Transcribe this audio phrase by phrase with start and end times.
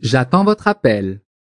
[0.00, 1.22] J'attends votre appel.